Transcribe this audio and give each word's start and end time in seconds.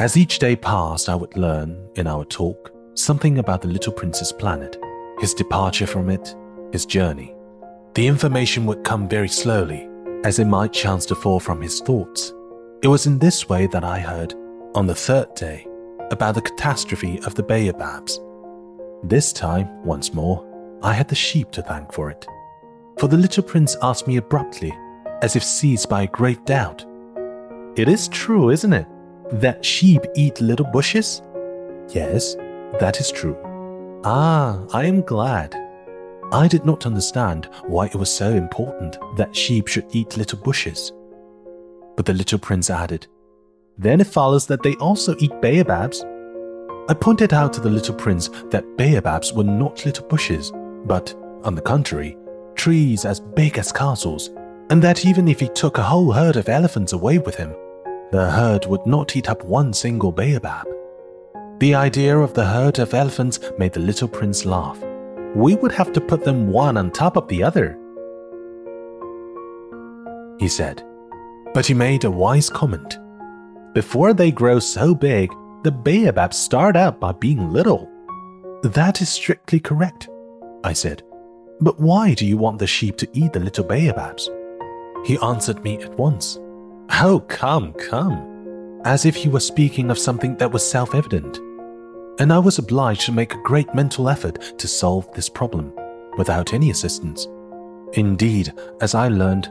As 0.00 0.16
each 0.16 0.40
day 0.40 0.56
passed, 0.56 1.08
I 1.08 1.14
would 1.14 1.36
learn, 1.36 1.88
in 1.94 2.08
our 2.08 2.24
talk, 2.24 2.72
something 2.94 3.38
about 3.38 3.62
the 3.62 3.68
Little 3.68 3.92
Prince's 3.92 4.32
planet, 4.32 4.76
his 5.20 5.32
departure 5.34 5.86
from 5.86 6.10
it, 6.10 6.34
his 6.72 6.84
journey. 6.84 7.32
The 7.94 8.08
information 8.08 8.66
would 8.66 8.82
come 8.82 9.08
very 9.08 9.28
slowly, 9.28 9.88
as 10.24 10.40
it 10.40 10.46
might 10.46 10.72
chance 10.72 11.06
to 11.06 11.14
fall 11.14 11.38
from 11.38 11.62
his 11.62 11.78
thoughts. 11.78 12.34
It 12.82 12.88
was 12.88 13.06
in 13.06 13.20
this 13.20 13.48
way 13.48 13.68
that 13.68 13.84
I 13.84 14.00
heard, 14.00 14.34
on 14.74 14.88
the 14.88 14.96
third 14.96 15.32
day, 15.36 15.64
about 16.10 16.34
the 16.34 16.42
catastrophe 16.42 17.20
of 17.20 17.36
the 17.36 17.44
baobabs. 17.44 18.18
This 19.04 19.32
time, 19.32 19.84
once 19.84 20.12
more, 20.12 20.44
I 20.82 20.92
had 20.92 21.06
the 21.06 21.14
sheep 21.14 21.52
to 21.52 21.62
thank 21.62 21.92
for 21.92 22.10
it. 22.10 22.26
For 22.98 23.06
the 23.06 23.16
little 23.16 23.44
prince 23.44 23.76
asked 23.80 24.08
me 24.08 24.16
abruptly, 24.16 24.76
as 25.22 25.36
if 25.36 25.44
seized 25.44 25.88
by 25.88 26.02
a 26.02 26.08
great 26.08 26.44
doubt, 26.46 26.84
It 27.76 27.88
is 27.88 28.08
true, 28.08 28.50
isn't 28.50 28.72
it, 28.72 28.86
that 29.40 29.64
sheep 29.64 30.02
eat 30.14 30.40
little 30.40 30.66
bushes? 30.66 31.22
Yes, 31.88 32.34
that 32.78 33.00
is 33.00 33.10
true. 33.10 33.36
Ah, 34.04 34.64
I 34.72 34.84
am 34.84 35.02
glad. 35.02 35.54
I 36.32 36.48
did 36.48 36.64
not 36.64 36.86
understand 36.86 37.48
why 37.66 37.86
it 37.86 37.94
was 37.94 38.10
so 38.10 38.30
important 38.30 38.96
that 39.16 39.34
sheep 39.34 39.68
should 39.68 39.86
eat 39.92 40.16
little 40.16 40.38
bushes. 40.38 40.92
But 41.96 42.06
the 42.06 42.14
little 42.14 42.38
prince 42.38 42.70
added, 42.70 43.06
Then 43.78 44.00
it 44.00 44.06
follows 44.06 44.46
that 44.46 44.62
they 44.62 44.74
also 44.74 45.16
eat 45.18 45.40
baobabs. 45.40 46.04
I 46.88 46.94
pointed 46.94 47.32
out 47.32 47.52
to 47.54 47.60
the 47.60 47.70
little 47.70 47.94
prince 47.94 48.28
that 48.50 48.76
baobabs 48.76 49.32
were 49.32 49.44
not 49.44 49.84
little 49.84 50.06
bushes, 50.06 50.52
but, 50.86 51.14
on 51.44 51.54
the 51.54 51.62
contrary, 51.62 52.16
trees 52.54 53.04
as 53.04 53.20
big 53.20 53.58
as 53.58 53.72
castles, 53.72 54.30
and 54.70 54.82
that 54.82 55.04
even 55.04 55.28
if 55.28 55.40
he 55.40 55.48
took 55.48 55.78
a 55.78 55.82
whole 55.82 56.12
herd 56.12 56.36
of 56.36 56.48
elephants 56.48 56.92
away 56.92 57.18
with 57.18 57.34
him, 57.34 57.54
the 58.14 58.30
herd 58.30 58.64
would 58.66 58.86
not 58.86 59.16
eat 59.16 59.28
up 59.28 59.44
one 59.44 59.72
single 59.72 60.12
baobab. 60.12 60.68
The 61.58 61.74
idea 61.74 62.16
of 62.16 62.32
the 62.32 62.44
herd 62.44 62.78
of 62.78 62.94
elephants 62.94 63.40
made 63.58 63.72
the 63.72 63.80
little 63.80 64.06
prince 64.06 64.44
laugh. 64.44 64.78
We 65.34 65.56
would 65.56 65.72
have 65.72 65.92
to 65.94 66.00
put 66.00 66.22
them 66.22 66.46
one 66.46 66.76
on 66.76 66.92
top 66.92 67.16
of 67.16 67.26
the 67.26 67.42
other, 67.42 67.76
he 70.38 70.46
said. 70.46 70.84
But 71.54 71.66
he 71.66 71.74
made 71.74 72.04
a 72.04 72.10
wise 72.10 72.48
comment. 72.48 72.98
Before 73.72 74.14
they 74.14 74.30
grow 74.30 74.60
so 74.60 74.94
big, 74.94 75.32
the 75.64 75.72
baobabs 75.72 76.36
start 76.36 76.76
out 76.76 77.00
by 77.00 77.10
being 77.10 77.52
little. 77.52 77.90
That 78.62 79.02
is 79.02 79.08
strictly 79.08 79.58
correct, 79.58 80.08
I 80.62 80.72
said. 80.72 81.02
But 81.60 81.80
why 81.80 82.14
do 82.14 82.24
you 82.24 82.36
want 82.36 82.60
the 82.60 82.68
sheep 82.68 82.96
to 82.98 83.08
eat 83.12 83.32
the 83.32 83.40
little 83.40 83.64
baobabs? 83.64 84.30
He 85.04 85.18
answered 85.18 85.64
me 85.64 85.82
at 85.82 85.98
once. 85.98 86.38
Oh, 86.90 87.20
come, 87.28 87.72
come. 87.74 88.80
As 88.84 89.04
if 89.06 89.16
he 89.16 89.28
were 89.28 89.40
speaking 89.40 89.90
of 89.90 89.98
something 89.98 90.36
that 90.36 90.52
was 90.52 90.68
self 90.68 90.94
evident. 90.94 91.38
And 92.20 92.32
I 92.32 92.38
was 92.38 92.58
obliged 92.58 93.02
to 93.06 93.12
make 93.12 93.34
a 93.34 93.42
great 93.42 93.74
mental 93.74 94.08
effort 94.08 94.58
to 94.58 94.68
solve 94.68 95.10
this 95.14 95.28
problem, 95.28 95.72
without 96.16 96.52
any 96.52 96.70
assistance. 96.70 97.26
Indeed, 97.94 98.52
as 98.80 98.94
I 98.94 99.08
learned, 99.08 99.50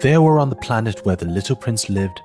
there 0.00 0.20
were 0.20 0.38
on 0.38 0.50
the 0.50 0.56
planet 0.56 1.04
where 1.04 1.16
the 1.16 1.26
little 1.26 1.56
prince 1.56 1.88
lived, 1.88 2.20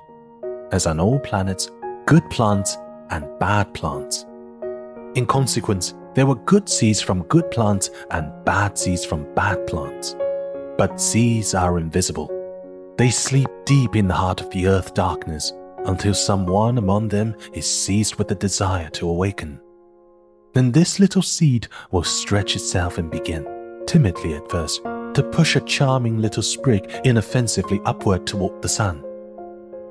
as 0.70 0.86
on 0.86 1.00
all 1.00 1.18
planets, 1.20 1.70
good 2.06 2.28
plants 2.30 2.76
and 3.10 3.26
bad 3.38 3.72
plants. 3.74 4.26
In 5.14 5.26
consequence, 5.26 5.94
there 6.14 6.26
were 6.26 6.34
good 6.34 6.68
seeds 6.68 7.00
from 7.00 7.22
good 7.24 7.50
plants 7.50 7.90
and 8.10 8.30
bad 8.44 8.76
seeds 8.78 9.04
from 9.04 9.26
bad 9.34 9.66
plants. 9.66 10.14
But 10.76 11.00
seeds 11.00 11.54
are 11.54 11.78
invisible. 11.78 12.30
They 12.98 13.10
sleep 13.10 13.48
deep 13.64 13.96
in 13.96 14.06
the 14.06 14.14
heart 14.14 14.42
of 14.42 14.50
the 14.50 14.66
earth 14.66 14.92
darkness 14.92 15.52
until 15.86 16.12
someone 16.12 16.76
among 16.76 17.08
them 17.08 17.34
is 17.54 17.66
seized 17.66 18.16
with 18.16 18.28
the 18.28 18.34
desire 18.34 18.90
to 18.90 19.08
awaken. 19.08 19.60
Then 20.52 20.72
this 20.72 21.00
little 21.00 21.22
seed 21.22 21.68
will 21.90 22.04
stretch 22.04 22.54
itself 22.54 22.98
and 22.98 23.10
begin, 23.10 23.46
timidly 23.86 24.34
at 24.34 24.50
first, 24.50 24.84
to 24.84 25.28
push 25.32 25.56
a 25.56 25.60
charming 25.60 26.18
little 26.18 26.42
sprig 26.42 26.90
inoffensively 27.04 27.80
upward 27.86 28.26
toward 28.26 28.60
the 28.60 28.68
sun. 28.68 29.02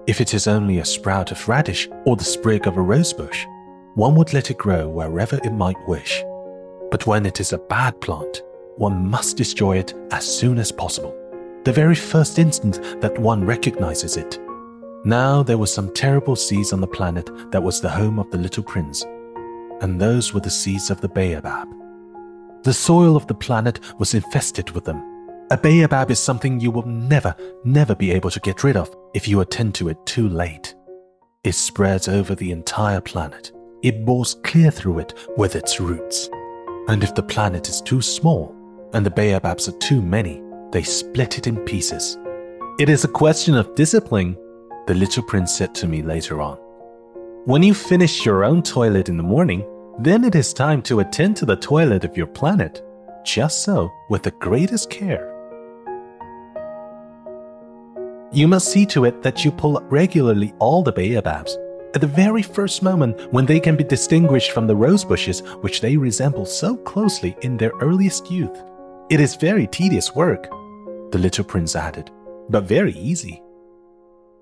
If 0.05 0.21
it 0.21 0.35
is 0.35 0.47
only 0.47 0.77
a 0.77 0.85
sprout 0.85 1.31
of 1.31 1.49
radish 1.49 1.89
or 2.05 2.15
the 2.15 2.23
sprig 2.23 2.67
of 2.67 2.77
a 2.77 2.81
rosebush, 2.81 3.45
one 3.95 4.15
would 4.15 4.33
let 4.33 4.51
it 4.51 4.57
grow 4.59 4.87
wherever 4.87 5.37
it 5.43 5.51
might 5.51 5.87
wish. 5.87 6.23
But 6.91 7.07
when 7.07 7.25
it 7.25 7.39
is 7.39 7.51
a 7.51 7.57
bad 7.57 7.99
plant, 7.99 8.43
one 8.77 9.09
must 9.09 9.37
destroy 9.37 9.77
it 9.77 9.93
as 10.11 10.25
soon 10.25 10.59
as 10.59 10.71
possible, 10.71 11.15
the 11.63 11.73
very 11.73 11.95
first 11.95 12.39
instant 12.39 13.01
that 13.01 13.17
one 13.19 13.45
recognizes 13.45 14.17
it. 14.17 14.39
Now 15.03 15.43
there 15.43 15.57
were 15.57 15.67
some 15.67 15.93
terrible 15.93 16.35
seas 16.35 16.73
on 16.73 16.81
the 16.81 16.87
planet 16.87 17.29
that 17.51 17.63
was 17.63 17.81
the 17.81 17.89
home 17.89 18.19
of 18.19 18.29
the 18.31 18.37
little 18.37 18.63
prince, 18.63 19.03
and 19.81 19.99
those 19.99 20.33
were 20.33 20.39
the 20.39 20.49
seeds 20.49 20.89
of 20.89 21.01
the 21.01 21.09
baobab. 21.09 21.67
The 22.63 22.73
soil 22.73 23.15
of 23.15 23.25
the 23.27 23.33
planet 23.33 23.79
was 23.99 24.13
infested 24.13 24.69
with 24.71 24.85
them. 24.85 25.01
A 25.49 25.57
baobab 25.57 26.11
is 26.11 26.19
something 26.19 26.59
you 26.59 26.71
will 26.71 26.85
never, 26.85 27.35
never 27.63 27.95
be 27.95 28.11
able 28.11 28.29
to 28.29 28.39
get 28.39 28.63
rid 28.63 28.77
of 28.77 28.95
if 29.13 29.27
you 29.27 29.41
attend 29.41 29.75
to 29.75 29.89
it 29.89 30.05
too 30.05 30.29
late. 30.29 30.75
It 31.43 31.53
spreads 31.53 32.07
over 32.07 32.35
the 32.35 32.51
entire 32.51 33.01
planet. 33.01 33.51
It 33.81 34.05
bores 34.05 34.35
clear 34.43 34.69
through 34.69 34.99
it 34.99 35.13
with 35.37 35.55
its 35.55 35.79
roots. 35.79 36.29
And 36.87 37.03
if 37.03 37.15
the 37.15 37.23
planet 37.23 37.67
is 37.67 37.81
too 37.81 38.01
small 38.01 38.55
and 38.93 39.03
the 39.03 39.09
baobabs 39.09 39.67
are 39.67 39.77
too 39.79 40.01
many, 40.01 40.43
they 40.71 40.83
split 40.83 41.37
it 41.37 41.47
in 41.47 41.57
pieces. 41.65 42.17
It 42.79 42.89
is 42.89 43.03
a 43.03 43.09
question 43.09 43.55
of 43.55 43.75
discipline, 43.75 44.37
the 44.87 44.93
little 44.93 45.23
prince 45.23 45.55
said 45.55 45.75
to 45.75 45.87
me 45.87 46.01
later 46.01 46.41
on. 46.41 46.57
When 47.45 47.63
you 47.63 47.73
finish 47.73 48.25
your 48.25 48.43
own 48.43 48.63
toilet 48.63 49.09
in 49.09 49.17
the 49.17 49.23
morning, 49.23 49.65
then 49.99 50.23
it 50.23 50.35
is 50.35 50.53
time 50.53 50.81
to 50.83 50.99
attend 50.99 51.35
to 51.37 51.45
the 51.45 51.55
toilet 51.55 52.03
of 52.03 52.15
your 52.15 52.27
planet, 52.27 52.83
just 53.23 53.63
so 53.63 53.91
with 54.09 54.23
the 54.23 54.31
greatest 54.31 54.89
care. 54.89 55.27
You 58.31 58.47
must 58.47 58.71
see 58.71 58.85
to 58.87 59.05
it 59.05 59.21
that 59.23 59.43
you 59.43 59.51
pull 59.51 59.77
up 59.77 59.91
regularly 59.91 60.53
all 60.59 60.83
the 60.83 60.93
baobabs 60.93 61.57
at 61.93 62.01
the 62.01 62.07
very 62.07 62.41
first 62.41 62.81
moment 62.81 63.19
when 63.33 63.45
they 63.45 63.59
can 63.59 63.75
be 63.75 63.83
distinguished 63.83 64.51
from 64.51 64.67
the 64.67 64.75
rose 64.75 65.03
bushes 65.03 65.41
which 65.61 65.81
they 65.81 65.97
resemble 65.97 66.45
so 66.45 66.77
closely 66.77 67.35
in 67.41 67.57
their 67.57 67.71
earliest 67.81 68.31
youth. 68.31 68.63
It 69.09 69.19
is 69.19 69.35
very 69.35 69.67
tedious 69.67 70.15
work, 70.15 70.47
the 71.11 71.19
little 71.19 71.43
prince 71.43 71.75
added, 71.75 72.11
but 72.49 72.63
very 72.63 72.93
easy. 72.93 73.41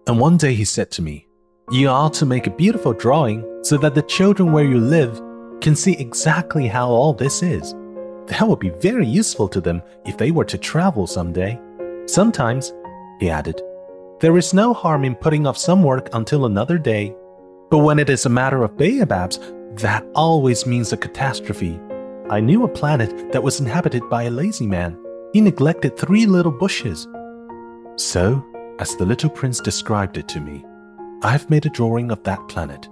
And 0.07 0.19
one 0.19 0.38
day 0.38 0.53
he 0.53 0.66
said 0.66 0.91
to 0.91 1.02
me, 1.02 1.28
You 1.72 1.90
ought 1.90 2.13
to 2.16 2.25
make 2.25 2.47
a 2.47 2.52
beautiful 2.52 2.94
drawing 2.94 3.46
so 3.63 3.78
that 3.78 3.96
the 3.96 4.02
children 4.03 4.52
where 4.52 4.66
you 4.66 4.80
live 4.80 5.22
can 5.62 5.75
see 5.75 5.94
exactly 5.94 6.68
how 6.68 6.90
all 6.90 7.13
this 7.13 7.44
is. 7.44 7.75
That 8.28 8.47
would 8.47 8.59
be 8.59 8.69
very 8.69 9.07
useful 9.07 9.47
to 9.50 9.62
them 9.62 9.81
if 10.06 10.18
they 10.18 10.31
were 10.31 10.46
to 10.46 10.57
travel 10.57 11.07
someday. 11.07 11.59
Sometimes, 12.06 12.74
he 13.19 13.30
added, 13.30 13.62
there 14.19 14.38
is 14.38 14.53
no 14.53 14.74
harm 14.74 15.06
in 15.06 15.16
putting 15.16 15.47
off 15.47 15.57
some 15.57 15.81
work 15.81 16.09
until 16.13 16.46
another 16.46 16.78
day. 16.78 17.16
But 17.69 17.80
when 17.80 18.00
it 18.00 18.09
is 18.09 18.25
a 18.25 18.30
matter 18.30 18.63
of 18.63 18.75
baobabs, 18.75 19.40
that 19.81 20.06
always 20.13 20.66
means 20.66 20.91
a 20.91 20.97
catastrophe. 20.97 21.80
I 22.30 22.41
knew 22.41 22.63
a 22.63 22.68
planet 22.68 23.31
that 23.31 23.44
was 23.44 23.59
inhabited 23.59 24.09
by 24.09 24.24
a 24.24 24.30
lazy 24.30 24.68
man. 24.68 24.97
He 25.34 25.42
neglected 25.42 25.96
three 25.96 26.26
little 26.26 26.52
bushes. 26.52 27.08
So, 27.98 28.44
as 28.80 28.96
the 28.96 29.06
little 29.06 29.30
prince 29.30 29.60
described 29.60 30.18
it 30.18 30.28
to 30.30 30.40
me, 30.40 30.66
I 31.22 31.32
have 31.32 31.50
made 31.50 31.66
a 31.66 31.70
drawing 31.70 32.12
of 32.12 32.24
that 32.24 32.48
planet. 32.48 32.88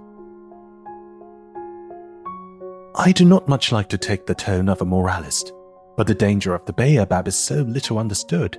I 2.94 3.12
do 3.12 3.24
not 3.24 3.48
much 3.48 3.72
like 3.72 3.88
to 3.88 3.98
take 3.98 4.26
the 4.26 4.34
tone 4.34 4.68
of 4.68 4.82
a 4.82 4.84
moralist, 4.84 5.52
but 5.96 6.06
the 6.06 6.14
danger 6.14 6.54
of 6.54 6.64
the 6.66 6.72
baobab 6.72 7.26
is 7.26 7.36
so 7.36 7.62
little 7.62 7.98
understood. 7.98 8.58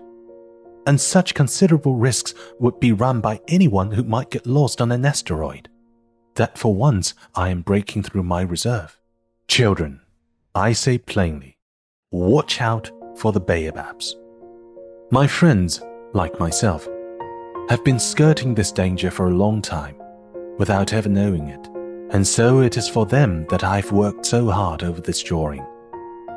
And 0.86 1.00
such 1.00 1.34
considerable 1.34 1.96
risks 1.96 2.34
would 2.60 2.80
be 2.80 2.92
run 2.92 3.22
by 3.22 3.42
anyone 3.48 3.92
who 3.92 4.04
might 4.04 4.32
get 4.32 4.48
lost 4.48 4.82
on 4.82 4.92
an 4.92 5.06
asteroid, 5.06 5.70
that 6.36 6.58
for 6.58 6.74
once 6.74 7.14
I 7.36 7.50
am 7.50 7.62
breaking 7.62 8.04
through 8.04 8.24
my 8.24 8.42
reserve. 8.42 8.98
Children, 9.48 10.02
I 10.56 10.74
say 10.74 10.98
plainly, 10.98 11.58
watch 12.12 12.60
out 12.60 12.92
for 13.20 13.32
the 13.32 13.40
baobabs. 13.40 14.16
My 15.12 15.28
friends, 15.28 15.82
like 16.14 16.40
myself, 16.40 16.88
have 17.70 17.84
been 17.84 18.00
skirting 18.00 18.56
this 18.56 18.72
danger 18.72 19.12
for 19.12 19.28
a 19.28 19.36
long 19.36 19.62
time 19.62 19.96
without 20.58 20.94
ever 20.94 21.10
knowing 21.10 21.50
it. 21.50 21.68
And 22.12 22.26
so 22.26 22.62
it 22.62 22.78
is 22.78 22.90
for 22.90 23.06
them 23.06 23.46
that 23.50 23.64
I've 23.64 23.92
worked 23.92 24.26
so 24.26 24.50
hard 24.50 24.84
over 24.84 25.02
this 25.02 25.22
drawing. 25.22 25.66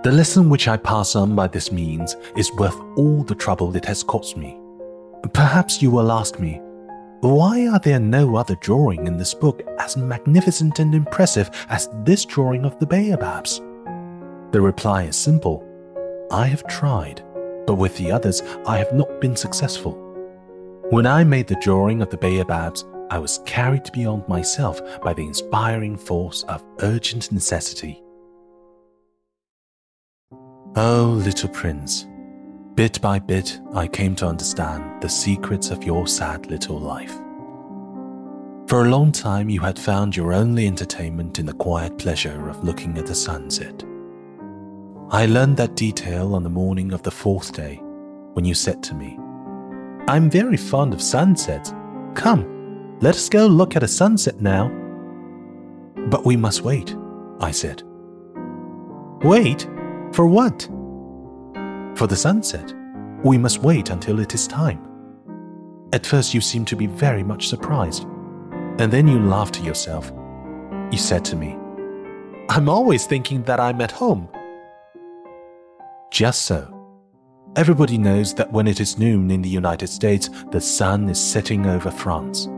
The 0.02 0.12
lesson 0.12 0.50
which 0.50 0.68
I 0.68 0.76
pass 0.76 1.16
on 1.16 1.34
by 1.34 1.46
this 1.46 1.72
means 1.72 2.16
is 2.36 2.52
worth 2.52 2.78
all 2.96 3.22
the 3.22 3.34
trouble 3.34 3.74
it 3.76 3.84
has 3.86 4.02
cost 4.02 4.36
me. 4.36 4.58
Perhaps 5.32 5.80
you 5.80 5.90
will 5.90 6.10
ask 6.10 6.38
me, 6.38 6.60
why 7.20 7.68
are 7.68 7.78
there 7.78 8.00
no 8.00 8.34
other 8.34 8.56
drawing 8.56 9.06
in 9.06 9.16
this 9.16 9.32
book 9.32 9.62
as 9.78 9.96
magnificent 9.96 10.80
and 10.80 10.92
impressive 10.92 11.50
as 11.68 11.88
this 12.04 12.24
drawing 12.24 12.64
of 12.64 12.76
the 12.80 12.86
baobabs? 12.86 13.60
The 14.52 14.60
reply 14.60 15.04
is 15.04 15.16
simple. 15.16 15.64
I 16.32 16.46
have 16.46 16.66
tried, 16.66 17.22
but 17.66 17.74
with 17.74 17.94
the 17.98 18.10
others 18.10 18.40
I 18.66 18.78
have 18.78 18.94
not 18.94 19.20
been 19.20 19.36
successful. 19.36 19.92
When 20.88 21.06
I 21.06 21.24
made 21.24 21.46
the 21.46 21.56
drawing 21.56 22.00
of 22.00 22.08
the 22.08 22.16
baobabs, 22.16 22.86
I 23.10 23.18
was 23.18 23.40
carried 23.44 23.92
beyond 23.92 24.26
myself 24.28 24.80
by 25.02 25.12
the 25.12 25.26
inspiring 25.26 25.98
force 25.98 26.42
of 26.44 26.64
urgent 26.80 27.30
necessity. 27.32 28.02
Oh, 30.74 31.20
little 31.22 31.50
prince, 31.50 32.06
bit 32.76 32.98
by 33.02 33.18
bit 33.18 33.60
I 33.74 33.86
came 33.86 34.16
to 34.16 34.26
understand 34.26 35.02
the 35.02 35.10
secrets 35.10 35.68
of 35.68 35.84
your 35.84 36.06
sad 36.06 36.46
little 36.46 36.80
life. 36.80 37.14
For 38.68 38.86
a 38.86 38.88
long 38.88 39.12
time, 39.12 39.50
you 39.50 39.60
had 39.60 39.78
found 39.78 40.16
your 40.16 40.32
only 40.32 40.66
entertainment 40.66 41.38
in 41.38 41.44
the 41.44 41.52
quiet 41.52 41.98
pleasure 41.98 42.48
of 42.48 42.64
looking 42.64 42.96
at 42.96 43.04
the 43.04 43.14
sunset. 43.14 43.84
I 45.12 45.26
learned 45.26 45.58
that 45.58 45.74
detail 45.74 46.34
on 46.34 46.42
the 46.42 46.48
morning 46.48 46.94
of 46.94 47.02
the 47.02 47.10
fourth 47.10 47.52
day 47.52 47.74
when 48.32 48.46
you 48.46 48.54
said 48.54 48.82
to 48.84 48.94
me, 48.94 49.18
I'm 50.08 50.30
very 50.30 50.56
fond 50.56 50.94
of 50.94 51.02
sunsets. 51.02 51.74
Come, 52.14 52.96
let 53.00 53.14
us 53.14 53.28
go 53.28 53.46
look 53.46 53.76
at 53.76 53.82
a 53.82 53.88
sunset 53.88 54.40
now. 54.40 54.68
But 56.06 56.24
we 56.24 56.34
must 56.34 56.62
wait, 56.62 56.96
I 57.40 57.50
said. 57.50 57.82
Wait? 59.22 59.68
For 60.12 60.24
what? 60.24 60.62
For 61.94 62.06
the 62.06 62.16
sunset. 62.16 62.72
We 63.22 63.36
must 63.36 63.58
wait 63.58 63.90
until 63.90 64.18
it 64.18 64.32
is 64.32 64.46
time. 64.46 64.80
At 65.92 66.06
first, 66.06 66.32
you 66.32 66.40
seemed 66.40 66.68
to 66.68 66.76
be 66.76 66.86
very 66.86 67.22
much 67.22 67.48
surprised, 67.48 68.04
and 68.78 68.90
then 68.90 69.06
you 69.06 69.20
laughed 69.20 69.56
to 69.56 69.62
yourself. 69.62 70.10
You 70.90 70.96
said 70.96 71.22
to 71.26 71.36
me, 71.36 71.58
I'm 72.48 72.70
always 72.70 73.04
thinking 73.04 73.42
that 73.42 73.60
I'm 73.60 73.82
at 73.82 73.90
home. 73.90 74.30
Just 76.12 76.42
so. 76.42 76.68
Everybody 77.56 77.96
knows 77.96 78.34
that 78.34 78.52
when 78.52 78.66
it 78.66 78.80
is 78.80 78.98
noon 78.98 79.30
in 79.30 79.40
the 79.40 79.48
United 79.48 79.86
States, 79.86 80.28
the 80.50 80.60
sun 80.60 81.08
is 81.08 81.18
setting 81.18 81.64
over 81.64 81.90
France. 81.90 82.50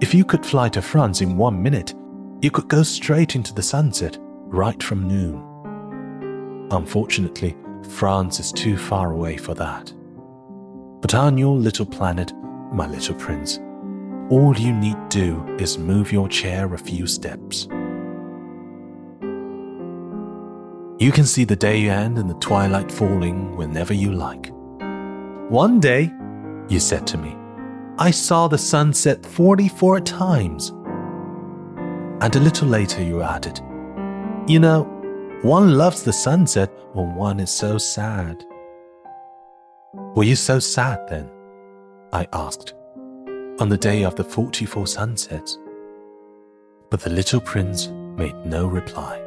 If 0.00 0.14
you 0.14 0.24
could 0.24 0.44
fly 0.44 0.70
to 0.70 0.80
France 0.80 1.20
in 1.20 1.36
one 1.36 1.62
minute, 1.62 1.92
you 2.40 2.50
could 2.50 2.68
go 2.68 2.82
straight 2.82 3.36
into 3.36 3.52
the 3.52 3.62
sunset 3.62 4.16
right 4.20 4.82
from 4.82 5.06
noon. 5.06 6.68
Unfortunately, 6.70 7.54
France 7.90 8.40
is 8.40 8.52
too 8.52 8.78
far 8.78 9.12
away 9.12 9.36
for 9.36 9.52
that. 9.52 9.92
But 11.02 11.14
on 11.14 11.36
your 11.36 11.56
little 11.56 11.84
planet, 11.84 12.32
my 12.72 12.86
little 12.86 13.16
prince, 13.16 13.58
all 14.30 14.56
you 14.56 14.72
need 14.72 14.96
do 15.10 15.44
is 15.58 15.76
move 15.76 16.10
your 16.10 16.26
chair 16.26 16.72
a 16.72 16.78
few 16.78 17.06
steps. 17.06 17.68
You 20.98 21.12
can 21.12 21.26
see 21.26 21.44
the 21.44 21.56
day 21.56 21.90
end 21.90 22.16
and 22.16 22.30
the 22.30 22.34
twilight 22.34 22.90
falling 22.90 23.54
whenever 23.54 23.92
you 23.92 24.12
like. 24.12 24.50
One 25.50 25.78
day, 25.78 26.10
you 26.70 26.80
said 26.80 27.06
to 27.08 27.18
me, 27.18 27.36
I 27.98 28.10
saw 28.10 28.48
the 28.48 28.56
sunset 28.56 29.24
44 29.26 30.00
times. 30.00 30.70
And 32.22 32.34
a 32.34 32.40
little 32.40 32.66
later, 32.66 33.02
you 33.02 33.22
added, 33.22 33.60
You 34.48 34.58
know, 34.58 34.84
one 35.42 35.76
loves 35.76 36.02
the 36.02 36.14
sunset 36.14 36.72
when 36.94 37.14
one 37.14 37.40
is 37.40 37.50
so 37.50 37.76
sad. 37.76 38.42
Were 40.14 40.24
you 40.24 40.34
so 40.34 40.58
sad 40.58 41.06
then? 41.10 41.30
I 42.14 42.26
asked, 42.32 42.72
on 43.60 43.68
the 43.68 43.76
day 43.76 44.02
of 44.02 44.14
the 44.14 44.24
44 44.24 44.86
sunsets. 44.86 45.58
But 46.88 47.00
the 47.00 47.10
little 47.10 47.40
prince 47.40 47.88
made 48.16 48.46
no 48.46 48.66
reply. 48.66 49.25